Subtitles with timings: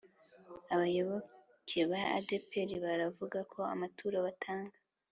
[0.73, 4.77] abayoboke ba adpr baravugako amaturo batanga